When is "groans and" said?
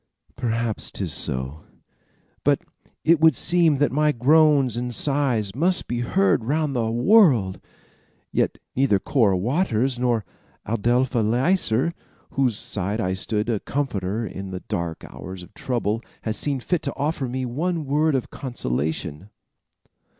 4.11-4.95